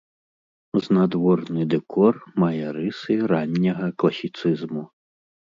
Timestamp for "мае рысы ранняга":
2.45-3.87